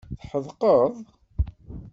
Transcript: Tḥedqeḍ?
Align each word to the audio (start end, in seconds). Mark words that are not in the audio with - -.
Tḥedqeḍ? 0.19 0.93